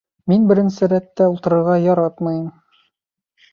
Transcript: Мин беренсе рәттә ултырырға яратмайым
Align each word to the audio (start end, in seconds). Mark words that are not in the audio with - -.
Мин 0.31 0.45
беренсе 0.51 0.89
рәттә 0.93 1.27
ултырырға 1.35 1.77
яратмайым 1.85 2.51